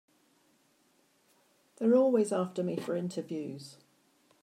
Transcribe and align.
They're 1.77 1.95
always 1.95 2.31
after 2.31 2.63
me 2.63 2.75
for 2.75 2.95
interviews. 2.95 3.77